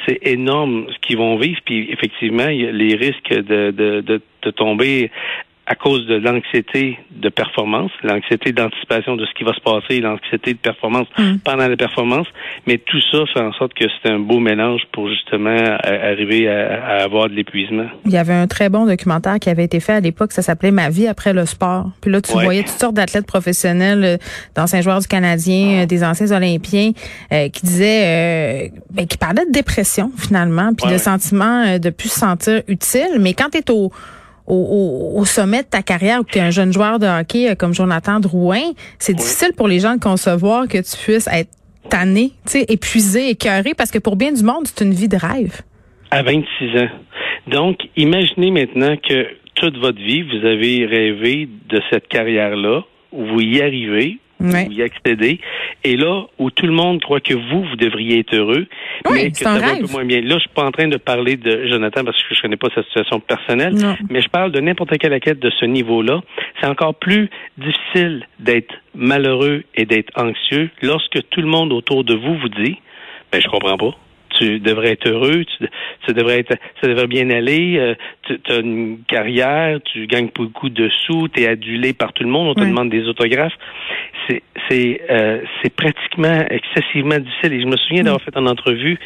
c'est 0.06 0.20
énorme 0.22 0.86
ce 0.90 0.98
qu'ils 1.06 1.18
vont 1.18 1.36
vivre, 1.36 1.58
puis 1.66 1.90
effectivement, 1.90 2.48
il 2.48 2.62
y 2.62 2.66
a 2.66 2.72
les 2.72 2.94
risques 2.94 3.34
de, 3.34 3.70
de, 3.70 4.00
de, 4.00 4.22
de 4.42 4.50
tomber 4.52 5.10
à 5.70 5.76
cause 5.76 6.04
de 6.06 6.16
l'anxiété 6.16 6.98
de 7.12 7.28
performance, 7.28 7.92
l'anxiété 8.02 8.50
d'anticipation 8.50 9.14
de 9.14 9.24
ce 9.24 9.32
qui 9.34 9.44
va 9.44 9.54
se 9.54 9.60
passer, 9.60 10.00
l'anxiété 10.00 10.52
de 10.52 10.58
performance 10.58 11.06
mm. 11.16 11.36
pendant 11.44 11.68
la 11.68 11.76
performance. 11.76 12.26
Mais 12.66 12.78
tout 12.78 13.00
ça 13.12 13.18
fait 13.32 13.40
en 13.40 13.52
sorte 13.52 13.72
que 13.74 13.84
c'est 14.02 14.10
un 14.10 14.18
beau 14.18 14.40
mélange 14.40 14.82
pour 14.90 15.08
justement 15.08 15.54
arriver 15.84 16.48
à, 16.48 17.04
avoir 17.04 17.28
de 17.28 17.34
l'épuisement. 17.34 17.86
Il 18.04 18.10
y 18.10 18.16
avait 18.16 18.34
un 18.34 18.48
très 18.48 18.68
bon 18.68 18.84
documentaire 18.84 19.38
qui 19.38 19.48
avait 19.48 19.62
été 19.62 19.78
fait 19.78 19.92
à 19.92 20.00
l'époque, 20.00 20.32
ça 20.32 20.42
s'appelait 20.42 20.72
Ma 20.72 20.90
vie 20.90 21.06
après 21.06 21.32
le 21.32 21.46
sport. 21.46 21.90
Puis 22.00 22.10
là, 22.10 22.20
tu 22.20 22.32
voyais 22.32 22.64
toutes 22.64 22.80
sortes 22.80 22.94
d'athlètes 22.94 23.26
professionnels, 23.26 24.02
euh, 24.04 24.16
d'anciens 24.56 24.80
joueurs 24.80 24.98
du 24.98 25.06
Canadien, 25.06 25.82
euh, 25.82 25.86
des 25.86 26.02
anciens 26.02 26.32
Olympiens, 26.32 26.90
euh, 27.32 27.48
qui 27.48 27.64
disaient, 27.64 28.72
ben, 28.90 29.06
qui 29.06 29.18
parlaient 29.18 29.46
de 29.46 29.52
dépression 29.52 30.10
finalement, 30.16 30.72
puis 30.74 30.90
de 30.92 30.98
sentiment 30.98 31.78
de 31.78 31.90
plus 31.90 32.08
se 32.08 32.18
sentir 32.18 32.62
utile. 32.66 33.18
Mais 33.20 33.34
quand 33.34 33.50
tu 33.50 33.58
es 33.58 33.70
au 33.70 33.92
au, 34.50 35.24
sommet 35.24 35.62
de 35.62 35.68
ta 35.68 35.82
carrière 35.82 36.20
où 36.20 36.24
tu 36.24 36.38
es 36.38 36.40
un 36.40 36.50
jeune 36.50 36.72
joueur 36.72 36.98
de 36.98 37.06
hockey 37.06 37.50
euh, 37.50 37.54
comme 37.54 37.72
Jonathan 37.72 38.20
Drouin, 38.20 38.72
c'est 38.98 39.14
difficile 39.14 39.52
pour 39.56 39.68
les 39.68 39.78
gens 39.78 39.94
de 39.94 40.00
concevoir 40.00 40.66
que 40.66 40.78
tu 40.78 40.96
puisses 40.96 41.28
être 41.32 41.50
tanné, 41.88 42.32
épuisé, 42.68 43.30
écœuré, 43.30 43.74
parce 43.74 43.90
que 43.90 43.98
pour 43.98 44.16
bien 44.16 44.32
du 44.32 44.42
monde, 44.42 44.66
c'est 44.66 44.84
une 44.84 44.92
vie 44.92 45.08
de 45.08 45.16
rêve. 45.16 45.60
À 46.10 46.22
26 46.22 46.78
ans. 46.78 46.88
Donc, 47.46 47.78
imaginez 47.96 48.50
maintenant 48.50 48.96
que 48.96 49.26
toute 49.54 49.76
votre 49.78 49.98
vie, 49.98 50.22
vous 50.22 50.46
avez 50.46 50.86
rêvé 50.86 51.48
de 51.68 51.80
cette 51.90 52.08
carrière-là, 52.08 52.82
où 53.12 53.24
vous 53.26 53.40
y 53.40 53.60
arrivez, 53.60 54.18
y 54.40 54.82
accéder. 54.82 55.40
Et 55.84 55.96
là, 55.96 56.24
où 56.38 56.50
tout 56.50 56.66
le 56.66 56.72
monde 56.72 57.00
croit 57.00 57.20
que 57.20 57.34
vous, 57.34 57.64
vous 57.64 57.76
devriez 57.76 58.20
être 58.20 58.34
heureux, 58.34 58.66
mais 59.10 59.30
que 59.30 59.38
ça 59.38 59.58
va 59.58 59.72
un 59.72 59.80
peu 59.80 59.92
moins 59.92 60.04
bien. 60.04 60.20
Là, 60.20 60.34
je 60.34 60.40
suis 60.40 60.48
pas 60.50 60.64
en 60.64 60.70
train 60.70 60.88
de 60.88 60.96
parler 60.96 61.36
de 61.36 61.66
Jonathan 61.68 62.04
parce 62.04 62.22
que 62.22 62.34
je 62.34 62.40
connais 62.40 62.56
pas 62.56 62.68
sa 62.74 62.82
situation 62.84 63.20
personnelle, 63.20 63.74
mais 64.08 64.20
je 64.20 64.28
parle 64.28 64.52
de 64.52 64.60
n'importe 64.60 64.96
quelle 64.98 65.14
enquête 65.14 65.38
de 65.38 65.50
ce 65.50 65.64
niveau-là. 65.64 66.20
C'est 66.60 66.66
encore 66.66 66.94
plus 66.94 67.28
difficile 67.58 68.26
d'être 68.38 68.74
malheureu 68.94 69.64
et 69.74 69.86
d'être 69.86 70.12
anxieux 70.16 70.70
lorsque 70.82 71.28
tout 71.30 71.40
le 71.40 71.46
monde 71.48 71.72
autour 71.72 72.04
de 72.04 72.14
vous 72.14 72.36
vous 72.36 72.48
dit, 72.48 72.76
ben, 73.32 73.40
je 73.40 73.48
comprends 73.48 73.76
pas 73.76 73.96
tu 74.40 74.58
devrais 74.58 74.92
être 74.92 75.08
heureux, 75.08 75.44
tu, 76.06 76.14
devrais 76.14 76.40
être, 76.40 76.54
ça 76.80 76.88
devrait 76.88 77.06
bien 77.06 77.28
aller, 77.30 77.76
euh, 77.78 77.94
tu 78.24 78.52
as 78.52 78.56
une 78.56 78.98
carrière, 79.06 79.78
tu 79.84 80.06
gagnes 80.06 80.30
beaucoup 80.34 80.68
de 80.68 80.88
sous, 81.04 81.28
tu 81.28 81.42
es 81.42 81.46
adulé 81.46 81.92
par 81.92 82.12
tout 82.12 82.24
le 82.24 82.30
monde, 82.30 82.48
on 82.48 82.54
te 82.54 82.66
demande 82.66 82.90
des 82.90 83.06
autographes 83.06 83.56
c'est 84.28 84.42
c'est 84.68 85.00
euh, 85.10 85.40
c'est 85.62 85.74
pratiquement 85.74 86.44
excessivement 86.50 87.18
difficile. 87.18 87.52
Et 87.52 87.60
je 87.60 87.66
me 87.66 87.76
souviens 87.76 88.04
d'avoir 88.04 88.22
fait 88.22 88.36
une 88.36 88.48
entrevue 88.48 88.98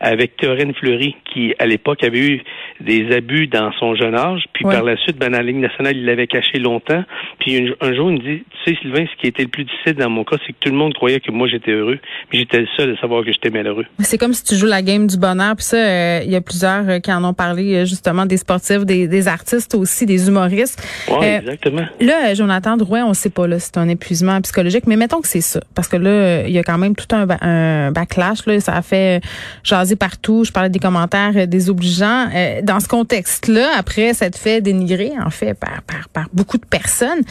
avec 0.00 0.36
Théorine 0.36 0.74
Fleury, 0.74 1.14
qui 1.32 1.54
à 1.58 1.66
l'époque 1.66 2.02
avait 2.02 2.18
eu 2.18 2.42
des 2.80 3.14
abus 3.14 3.46
dans 3.46 3.70
son 3.78 3.94
jeune 3.94 4.16
âge, 4.16 4.44
puis 4.52 4.64
par 4.64 4.82
la 4.82 4.96
suite, 4.96 5.16
ben, 5.16 5.30
dans 5.30 5.38
la 5.38 5.44
Ligue 5.44 5.56
nationale, 5.56 5.96
il 5.96 6.04
l'avait 6.04 6.26
caché 6.26 6.58
longtemps. 6.58 7.04
Puis 7.38 7.72
un, 7.80 7.94
jour, 7.94 8.10
il 8.10 8.14
me 8.14 8.18
dit, 8.18 8.42
tu 8.64 8.74
sais, 8.74 8.78
Sylvain, 8.80 9.06
ce 9.06 9.20
qui 9.20 9.28
était 9.28 9.44
le 9.44 9.48
plus 9.48 9.64
difficile 9.64 9.94
dans 9.94 10.10
mon 10.10 10.24
cas, 10.24 10.36
c'est 10.44 10.52
que 10.52 10.58
tout 10.58 10.70
le 10.70 10.76
monde 10.76 10.92
croyait 10.94 11.20
que 11.20 11.30
moi 11.30 11.46
j'étais 11.46 11.70
heureux, 11.70 12.00
mais 12.32 12.40
j'étais 12.40 12.60
le 12.60 12.68
seul 12.76 12.94
à 12.96 13.00
savoir 13.00 13.24
que 13.24 13.32
j'étais 13.32 13.50
malheureux. 13.50 13.86
C'est 14.00 14.18
comme 14.18 14.32
si 14.32 14.42
tu 14.42 14.56
joues 14.56 14.66
la 14.66 14.81
game 14.82 15.06
du 15.06 15.16
bonheur. 15.16 15.56
Puis 15.56 15.66
ça, 15.66 15.76
euh, 15.76 16.20
il 16.24 16.30
y 16.30 16.36
a 16.36 16.40
plusieurs 16.40 16.88
euh, 16.88 16.98
qui 16.98 17.12
en 17.12 17.24
ont 17.24 17.34
parlé, 17.34 17.86
justement, 17.86 18.26
des 18.26 18.36
sportifs, 18.36 18.84
des, 18.84 19.08
des 19.08 19.28
artistes 19.28 19.74
aussi, 19.74 20.06
des 20.06 20.28
humoristes. 20.28 20.82
Oui, 21.08 21.26
exactement. 21.26 21.86
Là, 22.00 22.34
Jonathan 22.34 22.76
Drouin, 22.76 23.04
on 23.04 23.14
sait 23.14 23.30
pas 23.30 23.46
là, 23.46 23.58
c'est 23.58 23.78
un 23.78 23.88
épuisement 23.88 24.40
psychologique 24.40 24.86
mais 24.86 24.96
mettons 24.96 25.20
que 25.20 25.28
c'est 25.28 25.40
ça. 25.40 25.60
Parce 25.74 25.88
que 25.88 25.96
là, 25.96 26.46
il 26.46 26.52
y 26.52 26.58
a 26.58 26.62
quand 26.62 26.78
même 26.78 26.94
tout 26.94 27.06
un, 27.14 27.90
backlash. 27.92 28.46
Là, 28.46 28.60
ça 28.60 28.74
a 28.74 28.82
fait 28.82 29.20
jaser 29.62 29.96
partout. 29.96 30.44
Je 30.44 30.52
parlais 30.52 30.70
des 30.70 30.78
commentaires 30.78 31.32
euh, 31.36 31.46
désobligeants. 31.46 32.28
Euh, 32.34 32.62
dans 32.62 32.80
ce 32.80 32.88
contexte-là, 32.88 33.70
après 33.76 34.14
s'être 34.14 34.38
fait 34.38 34.60
dénigrer, 34.60 35.12
en 35.24 35.30
fait, 35.30 35.54
par, 35.54 35.82
par, 36.12 36.28
beaucoup 36.32 36.58
de 36.58 36.66
personnes, 36.66 37.22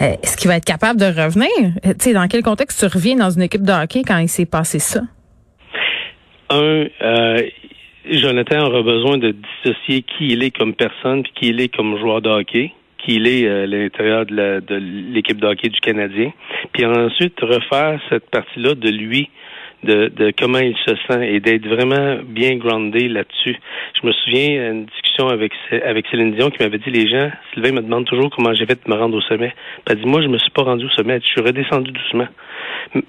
euh, 0.00 0.14
est-ce 0.22 0.36
qu'il 0.36 0.48
va 0.48 0.56
être 0.56 0.64
capable 0.64 1.00
de 1.00 1.06
revenir? 1.06 1.48
tu 1.82 1.94
sais, 1.98 2.12
dans 2.12 2.26
quel 2.28 2.42
contexte 2.42 2.80
tu 2.80 2.86
reviens 2.86 3.16
dans 3.16 3.30
une 3.30 3.42
équipe 3.42 3.62
de 3.62 3.72
hockey 3.72 4.02
quand 4.06 4.18
il 4.18 4.28
s'est 4.28 4.46
passé 4.46 4.78
ça? 4.78 5.02
Un, 6.50 6.86
Jonathan 8.10 8.66
aura 8.66 8.82
besoin 8.82 9.18
de 9.18 9.32
dissocier 9.32 10.02
qui 10.02 10.28
il 10.28 10.42
est 10.42 10.50
comme 10.50 10.74
personne 10.74 11.22
puis 11.22 11.32
qui 11.34 11.48
il 11.48 11.60
est 11.60 11.74
comme 11.74 11.98
joueur 11.98 12.20
de 12.22 12.28
hockey 12.28 12.72
qu'il 13.04 13.26
est 13.26 13.48
à 13.48 13.66
l'intérieur 13.66 14.26
de 14.26 14.74
l'équipe 15.12 15.40
de, 15.40 15.46
hockey 15.46 15.68
du 15.68 15.80
Canadien, 15.80 16.32
puis 16.72 16.84
ensuite 16.84 17.38
refaire 17.40 18.00
cette 18.08 18.28
partie-là 18.30 18.74
de 18.74 18.90
lui, 18.90 19.30
de, 19.82 20.08
de, 20.08 20.32
comment 20.38 20.58
il 20.58 20.76
se 20.86 20.94
sent 21.08 21.26
et 21.26 21.40
d'être 21.40 21.66
vraiment 21.66 22.18
bien 22.24 22.56
groundé 22.56 23.08
là-dessus. 23.08 23.56
Je 24.00 24.06
me 24.06 24.12
souviens 24.12 24.72
d'une 24.72 24.86
discussion 24.86 25.28
avec 25.28 25.52
avec 25.84 26.06
Céline 26.10 26.34
Dion 26.34 26.50
qui 26.50 26.62
m'avait 26.62 26.78
dit 26.78 26.90
les 26.90 27.08
gens, 27.08 27.30
Sylvain 27.52 27.72
me 27.72 27.80
demande 27.80 28.04
toujours 28.06 28.30
comment 28.30 28.52
j'ai 28.54 28.66
fait 28.66 28.78
de 28.84 28.90
me 28.90 28.96
rendre 28.96 29.16
au 29.16 29.20
sommet. 29.22 29.54
Elle 29.88 30.00
dit 30.00 30.06
moi 30.06 30.22
je 30.22 30.28
me 30.28 30.38
suis 30.38 30.50
pas 30.50 30.62
rendu 30.62 30.86
au 30.86 30.90
sommet, 30.90 31.20
je 31.20 31.26
suis 31.26 31.40
redescendu 31.40 31.92
doucement. 31.92 32.28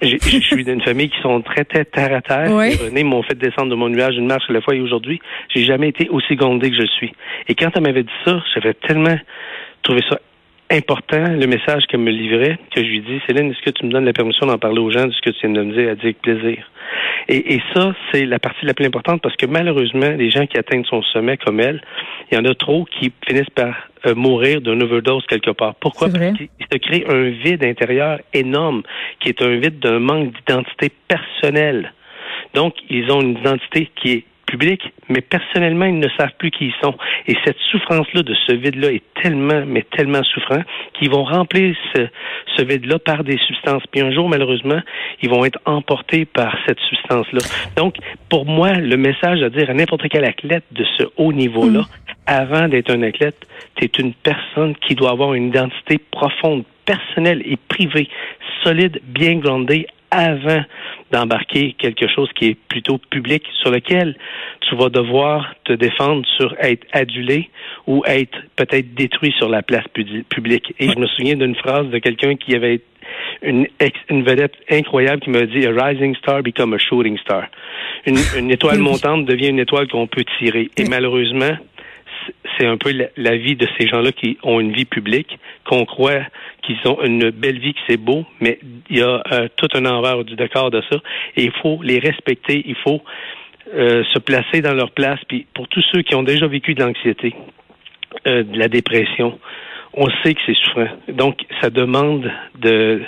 Je 0.01 0.17
suis 0.17 0.63
d'une 0.63 0.81
famille 0.81 1.09
qui 1.09 1.19
sont 1.21 1.41
très, 1.41 1.63
très 1.63 1.85
terre 1.85 2.15
à 2.15 2.21
terre. 2.21 2.51
Oui. 2.51 2.75
René 2.75 3.03
m'ont 3.03 3.23
fait 3.23 3.37
descendre 3.37 3.69
de 3.69 3.75
mon 3.75 3.89
nuage 3.89 4.15
une 4.15 4.27
marche 4.27 4.49
à 4.49 4.53
la 4.53 4.61
fois 4.61 4.75
et 4.75 4.81
aujourd'hui, 4.81 5.19
j'ai 5.49 5.63
jamais 5.63 5.89
été 5.89 6.07
aussi 6.09 6.35
gondé 6.35 6.69
que 6.69 6.75
je 6.75 6.85
suis. 6.85 7.13
Et 7.47 7.55
quand 7.55 7.71
elle 7.75 7.83
m'avait 7.83 8.03
dit 8.03 8.09
ça, 8.25 8.43
j'avais 8.53 8.73
tellement 8.73 9.17
trouvé 9.81 10.01
ça 10.09 10.19
important, 10.71 11.27
le 11.27 11.45
message 11.47 11.85
qu'elle 11.87 11.99
me 11.99 12.11
livrait, 12.11 12.57
que 12.73 12.83
je 12.83 12.87
lui 12.87 13.01
dis, 13.01 13.21
Céline, 13.27 13.51
est-ce 13.51 13.61
que 13.61 13.71
tu 13.71 13.85
me 13.85 13.91
donnes 13.91 14.05
la 14.05 14.13
permission 14.13 14.47
d'en 14.47 14.57
parler 14.57 14.79
aux 14.79 14.91
gens 14.91 15.05
de 15.05 15.11
ce 15.11 15.21
que 15.21 15.29
tu 15.29 15.47
viens 15.47 15.49
de 15.51 15.63
me 15.63 15.73
dire? 15.73 15.89
Elle 15.89 15.95
dit 15.97 16.03
avec 16.03 16.21
plaisir. 16.21 16.69
Et, 17.27 17.55
et 17.55 17.61
ça, 17.73 17.93
c'est 18.11 18.25
la 18.25 18.39
partie 18.39 18.65
la 18.65 18.73
plus 18.73 18.85
importante 18.85 19.21
parce 19.21 19.35
que 19.35 19.45
malheureusement, 19.45 20.09
les 20.17 20.29
gens 20.29 20.45
qui 20.47 20.57
atteignent 20.57 20.85
son 20.85 21.01
sommet 21.03 21.37
comme 21.37 21.59
elle, 21.59 21.81
il 22.31 22.35
y 22.35 22.37
en 22.37 22.45
a 22.45 22.55
trop 22.55 22.85
qui 22.85 23.11
finissent 23.27 23.49
par 23.51 23.75
euh, 24.05 24.15
mourir 24.15 24.61
d'une 24.61 24.81
overdose 24.81 25.25
quelque 25.27 25.51
part. 25.51 25.75
Pourquoi? 25.75 26.09
Parce 26.09 26.37
qu'il 26.37 26.49
se 26.71 26.77
crée 26.77 27.05
un 27.07 27.29
vide 27.29 27.63
intérieur 27.63 28.19
énorme, 28.33 28.83
qui 29.19 29.29
est 29.29 29.41
un 29.41 29.55
vide 29.57 29.79
d'un 29.79 29.99
manque 29.99 30.33
d'identité 30.33 30.91
personnelle. 31.07 31.93
Donc, 32.53 32.73
ils 32.89 33.11
ont 33.11 33.21
une 33.21 33.37
identité 33.37 33.89
qui 33.95 34.11
est 34.11 34.23
public, 34.51 34.81
mais 35.09 35.21
personnellement, 35.21 35.85
ils 35.85 35.99
ne 35.99 36.09
savent 36.17 36.35
plus 36.37 36.51
qui 36.51 36.65
ils 36.65 36.73
sont. 36.83 36.95
Et 37.27 37.35
cette 37.45 37.57
souffrance-là 37.71 38.21
de 38.23 38.35
ce 38.45 38.53
vide-là 38.53 38.91
est 38.91 39.03
tellement, 39.21 39.63
mais 39.65 39.83
tellement 39.95 40.23
souffrant 40.23 40.61
qu'ils 40.93 41.09
vont 41.09 41.23
remplir 41.23 41.75
ce, 41.95 42.07
ce 42.57 42.63
vide-là 42.63 42.99
par 42.99 43.23
des 43.23 43.37
substances. 43.37 43.83
Puis 43.91 44.01
un 44.01 44.11
jour, 44.11 44.27
malheureusement, 44.29 44.81
ils 45.21 45.29
vont 45.29 45.45
être 45.45 45.59
emportés 45.65 46.25
par 46.25 46.55
cette 46.67 46.79
substance-là. 46.79 47.39
Donc, 47.77 47.95
pour 48.29 48.45
moi, 48.45 48.73
le 48.73 48.97
message 48.97 49.41
à 49.41 49.49
dire 49.49 49.69
à 49.69 49.73
n'importe 49.73 50.07
quel 50.09 50.25
athlète 50.25 50.65
de 50.71 50.85
ce 50.97 51.03
haut 51.17 51.33
niveau-là, 51.33 51.81
mm. 51.81 52.13
avant 52.27 52.67
d'être 52.67 52.91
un 52.91 53.01
athlète, 53.03 53.47
tu 53.75 53.85
es 53.85 53.91
une 53.99 54.13
personne 54.13 54.75
qui 54.75 54.95
doit 54.95 55.11
avoir 55.11 55.33
une 55.33 55.47
identité 55.47 55.97
profonde, 56.11 56.63
personnelle 56.85 57.41
et 57.45 57.57
privée, 57.69 58.09
solide, 58.63 58.99
bien 59.05 59.35
groundée 59.35 59.87
avant 60.11 60.63
d'embarquer 61.11 61.73
quelque 61.77 62.07
chose 62.07 62.29
qui 62.35 62.47
est 62.47 62.57
plutôt 62.69 62.97
public, 62.97 63.43
sur 63.61 63.71
lequel 63.71 64.15
tu 64.61 64.75
vas 64.75 64.89
devoir 64.89 65.53
te 65.65 65.73
défendre 65.73 66.25
sur 66.37 66.55
être 66.59 66.85
adulé 66.93 67.49
ou 67.87 68.03
être 68.05 68.37
peut-être 68.55 68.93
détruit 68.93 69.33
sur 69.37 69.49
la 69.49 69.61
place 69.61 69.85
publique. 70.29 70.73
Et 70.79 70.89
je 70.89 70.99
me 70.99 71.07
souviens 71.07 71.35
d'une 71.35 71.55
phrase 71.55 71.87
de 71.87 71.97
quelqu'un 71.97 72.35
qui 72.35 72.55
avait 72.55 72.81
une, 73.41 73.67
une 74.09 74.23
vedette 74.23 74.53
incroyable 74.69 75.21
qui 75.21 75.29
m'a 75.29 75.45
dit 75.45 75.65
A 75.65 75.71
rising 75.71 76.15
star 76.15 76.43
become 76.43 76.73
a 76.73 76.77
shooting 76.77 77.17
star. 77.17 77.47
Une, 78.05 78.17
une 78.37 78.51
étoile 78.51 78.79
montante 78.89 79.25
devient 79.25 79.49
une 79.49 79.59
étoile 79.59 79.87
qu'on 79.87 80.07
peut 80.07 80.23
tirer. 80.39 80.69
Et 80.77 80.85
malheureusement, 80.85 81.57
c'est 82.57 82.65
un 82.65 82.77
peu 82.77 82.91
la, 83.17 83.35
vie 83.37 83.55
de 83.55 83.67
ces 83.77 83.87
gens-là 83.87 84.11
qui 84.11 84.37
ont 84.43 84.59
une 84.59 84.71
vie 84.71 84.85
publique, 84.85 85.37
qu'on 85.65 85.85
croit 85.85 86.21
qu'ils 86.63 86.77
ont 86.85 87.01
une 87.03 87.31
belle 87.31 87.59
vie, 87.59 87.73
que 87.73 87.79
c'est 87.87 87.97
beau, 87.97 88.25
mais 88.39 88.59
il 88.89 88.97
y 88.97 89.01
a 89.01 89.21
euh, 89.31 89.47
tout 89.55 89.67
un 89.73 89.85
envers 89.85 90.23
du 90.23 90.35
décor 90.35 90.71
de 90.71 90.81
ça, 90.89 90.97
et 91.35 91.43
il 91.43 91.51
faut 91.61 91.79
les 91.81 91.99
respecter, 91.99 92.63
il 92.65 92.75
faut 92.75 93.01
euh, 93.73 94.03
se 94.13 94.19
placer 94.19 94.61
dans 94.61 94.73
leur 94.73 94.91
place. 94.91 95.19
Puis 95.27 95.47
pour 95.53 95.67
tous 95.67 95.83
ceux 95.91 96.01
qui 96.01 96.15
ont 96.15 96.23
déjà 96.23 96.47
vécu 96.47 96.73
de 96.73 96.83
l'anxiété, 96.83 97.33
euh, 98.27 98.43
de 98.43 98.57
la 98.57 98.67
dépression, 98.67 99.39
on 99.93 100.09
sait 100.23 100.33
que 100.33 100.41
c'est 100.45 100.55
souffrant. 100.55 100.87
Donc, 101.09 101.39
ça 101.61 101.69
demande 101.69 102.31
de 102.59 103.01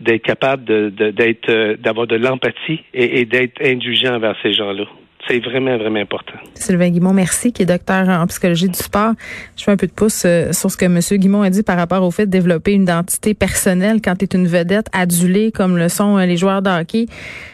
d'être 0.00 0.22
capable 0.22 0.64
de, 0.64 1.76
d'avoir 1.76 2.08
de 2.08 2.16
l'empathie 2.16 2.80
et, 2.92 3.20
et 3.20 3.24
d'être 3.24 3.62
indulgent 3.64 4.14
envers 4.14 4.34
ces 4.42 4.52
gens-là. 4.52 4.84
C'est 5.28 5.38
vraiment, 5.38 5.76
vraiment 5.78 6.00
important. 6.00 6.34
Sylvain 6.54 6.90
Guimont, 6.90 7.12
merci, 7.12 7.52
qui 7.52 7.62
est 7.62 7.66
docteur 7.66 8.08
en 8.08 8.26
psychologie 8.26 8.68
du 8.68 8.78
sport. 8.78 9.12
Je 9.56 9.62
fais 9.62 9.70
un 9.70 9.76
peu 9.76 9.86
de 9.86 9.92
pouce 9.92 10.24
euh, 10.26 10.52
sur 10.52 10.68
ce 10.68 10.76
que 10.76 10.84
M. 10.84 10.98
Guimont 10.98 11.42
a 11.42 11.50
dit 11.50 11.62
par 11.62 11.76
rapport 11.76 12.02
au 12.02 12.10
fait 12.10 12.26
de 12.26 12.30
développer 12.32 12.72
une 12.72 12.82
identité 12.82 13.32
personnelle 13.32 14.00
quand 14.02 14.16
tu 14.16 14.24
es 14.24 14.28
une 14.36 14.48
vedette 14.48 14.88
adulée 14.92 15.52
comme 15.52 15.78
le 15.78 15.88
sont 15.88 16.18
euh, 16.18 16.26
les 16.26 16.36
joueurs 16.36 16.60
de 16.60 16.70
hockey. 16.70 17.06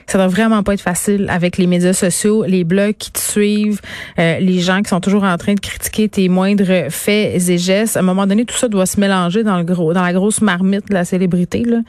Ça 0.07 0.17
doit 0.17 0.29
vraiment 0.29 0.63
pas 0.63 0.73
être 0.73 0.81
facile 0.81 1.27
avec 1.29 1.59
les 1.59 1.67
médias 1.67 1.93
sociaux, 1.93 2.43
les 2.47 2.65
blogs 2.65 2.97
qui 2.97 3.13
te 3.13 3.19
suivent, 3.19 3.83
euh, 4.19 4.39
les 4.39 4.61
gens 4.61 4.81
qui 4.81 4.89
sont 4.89 5.01
toujours 5.01 5.25
en 5.25 5.37
train 5.37 5.53
de 5.53 5.61
critiquer 5.61 6.09
tes 6.09 6.31
moindres 6.31 6.91
faits 6.91 7.51
et 7.51 7.59
gestes. 7.59 7.99
À 7.99 8.01
un 8.01 8.03
moment 8.03 8.27
donné, 8.27 8.47
tout 8.47 8.57
ça 8.57 8.69
doit 8.69 8.87
se 8.87 8.99
mélanger 8.99 9.43
dans 9.43 9.59
le 9.59 9.65
gros, 9.65 9.93
dans 9.93 10.03
la 10.03 10.15
grosse 10.15 10.41
marmite 10.41 10.89
de 10.89 10.95
la 10.95 11.05
célébrité. 11.05 11.65
Là. 11.65 11.81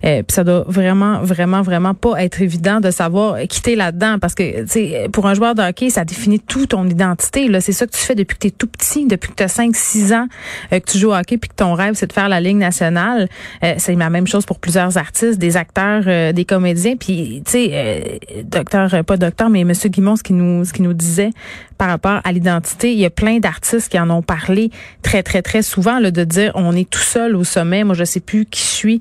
puis 0.00 0.24
ça 0.28 0.44
doit 0.44 0.64
vraiment, 0.66 1.20
vraiment, 1.20 1.60
vraiment 1.60 1.92
pas 1.92 2.24
être 2.24 2.40
évident 2.40 2.80
de 2.80 2.90
savoir 2.90 3.38
quitter 3.40 3.76
là-dedans 3.76 4.18
parce 4.18 4.34
que, 4.34 4.62
tu 4.62 4.68
sais, 4.68 5.08
pour 5.12 5.25
un 5.26 5.34
joueur 5.34 5.54
de 5.54 5.62
hockey, 5.62 5.90
ça 5.90 6.04
définit 6.04 6.40
tout 6.40 6.66
ton 6.66 6.88
identité. 6.88 7.48
C'est 7.60 7.72
ça 7.72 7.86
que 7.86 7.92
tu 7.92 7.98
fais 7.98 8.14
depuis 8.14 8.34
que 8.34 8.40
tu 8.40 8.46
es 8.48 8.50
tout 8.50 8.66
petit, 8.66 9.06
depuis 9.06 9.30
que 9.30 9.36
tu 9.36 9.42
as 9.42 9.48
5 9.48 9.74
6 9.74 10.12
ans 10.12 10.26
euh, 10.72 10.80
que 10.80 10.90
tu 10.90 10.98
joues 10.98 11.10
au 11.10 11.14
hockey 11.14 11.38
puis 11.38 11.48
que 11.48 11.54
ton 11.54 11.74
rêve 11.74 11.94
c'est 11.94 12.06
de 12.06 12.12
faire 12.12 12.28
la 12.28 12.40
ligue 12.40 12.56
nationale. 12.56 13.28
Euh, 13.62 13.74
c'est 13.78 13.94
la 13.94 14.10
même 14.10 14.26
chose 14.26 14.46
pour 14.46 14.58
plusieurs 14.58 14.98
artistes, 14.98 15.38
des 15.38 15.56
acteurs, 15.56 16.04
euh, 16.06 16.32
des 16.32 16.44
comédiens 16.44 16.96
puis 16.96 17.42
tu 17.44 17.52
sais 17.52 18.20
docteur 18.44 19.04
pas 19.04 19.16
docteur 19.16 19.50
mais 19.50 19.64
monsieur 19.64 19.88
Guimont 19.88 20.16
ce 20.16 20.22
qui 20.22 20.32
nous 20.32 20.64
ce 20.64 20.72
qui 20.72 20.82
nous 20.82 20.92
disait 20.92 21.30
par 21.76 21.88
rapport 21.88 22.20
à 22.24 22.32
l'identité, 22.32 22.92
il 22.92 22.98
y 22.98 23.04
a 23.04 23.10
plein 23.10 23.38
d'artistes 23.38 23.90
qui 23.90 23.98
en 23.98 24.10
ont 24.10 24.22
parlé 24.22 24.70
très 25.02 25.22
très 25.22 25.42
très 25.42 25.62
souvent 25.62 25.98
là, 25.98 26.10
de 26.10 26.24
dire 26.24 26.52
on 26.54 26.74
est 26.74 26.88
tout 26.88 26.98
seul 26.98 27.36
au 27.36 27.44
sommet, 27.44 27.84
moi 27.84 27.94
je 27.94 28.04
sais 28.04 28.20
plus 28.20 28.46
qui 28.46 28.62
suis. 28.62 29.00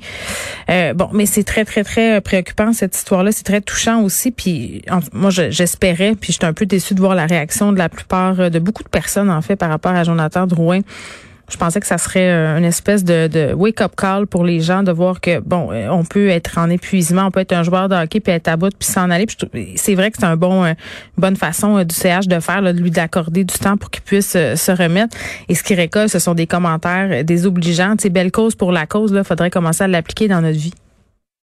bon, 0.67 1.09
mais 1.13 1.25
c'est 1.25 1.43
très 1.43 1.65
très 1.65 1.83
très 1.83 2.21
préoccupant 2.21 2.73
cette 2.73 2.95
histoire-là, 2.95 3.31
c'est 3.31 3.43
très 3.43 3.61
touchant 3.61 4.01
aussi 4.01 4.31
puis 4.31 4.83
moi 5.13 5.29
j'espérais 5.29 6.15
puis 6.15 6.33
j'étais 6.33 6.45
un 6.45 6.53
peu 6.53 6.65
déçue 6.65 6.93
de 6.93 6.99
voir 6.99 7.15
la 7.15 7.25
réaction 7.25 7.71
de 7.71 7.77
la 7.77 7.89
plupart, 7.89 8.39
euh, 8.39 8.49
de 8.49 8.59
beaucoup 8.59 8.83
de 8.83 8.89
personnes, 8.89 9.29
en 9.29 9.41
fait, 9.41 9.55
par 9.55 9.69
rapport 9.69 9.93
à 9.93 10.03
Jonathan 10.03 10.47
Drouin. 10.47 10.81
Je 11.49 11.57
pensais 11.57 11.79
que 11.79 11.87
ça 11.87 11.97
serait 11.97 12.29
euh, 12.29 12.57
une 12.57 12.65
espèce 12.65 13.03
de, 13.03 13.53
wake-up 13.53 13.93
call 13.95 14.27
pour 14.27 14.43
les 14.43 14.61
gens 14.61 14.83
de 14.83 14.91
voir 14.91 15.21
que 15.21 15.39
bon, 15.39 15.69
euh, 15.71 15.89
on 15.89 16.03
peut 16.03 16.29
être 16.29 16.57
en 16.57 16.69
épuisement, 16.69 17.27
on 17.27 17.31
peut 17.31 17.41
être 17.41 17.53
un 17.53 17.63
joueur 17.63 17.89
de 17.89 17.95
hockey 17.95 18.19
puis 18.19 18.33
être 18.33 18.47
à 18.47 18.57
bout 18.57 18.73
puis 18.77 18.87
s'en 18.87 19.09
aller. 19.09 19.27
C'est 19.75 19.95
vrai 19.95 20.11
que 20.11 20.17
c'est 20.19 20.25
un 20.25 20.37
bon, 20.37 20.65
une 20.65 20.75
bonne 21.17 21.35
façon 21.35 21.83
du 21.83 21.93
CH 21.93 22.27
de 22.27 22.39
faire, 22.39 22.61
de 22.61 22.71
lui 22.71 22.91
d'accorder 22.91 23.43
du 23.43 23.55
temps 23.55 23.77
pour 23.77 23.91
qu'il 23.91 24.03
puisse 24.03 24.31
se 24.31 24.71
remettre. 24.71 25.15
Et 25.49 25.55
ce 25.55 25.63
qui 25.63 25.75
récolte, 25.75 26.09
ce 26.09 26.19
sont 26.19 26.33
des 26.33 26.47
commentaires 26.47 27.23
désobligeants. 27.23 27.95
C'est 27.99 28.09
belle 28.09 28.31
cause 28.31 28.55
pour 28.55 28.71
la 28.71 28.85
cause. 28.85 29.13
Là, 29.13 29.23
faudrait 29.23 29.49
commencer 29.49 29.83
à 29.83 29.87
l'appliquer 29.87 30.27
dans 30.27 30.41
notre 30.41 30.57
vie. 30.57 30.73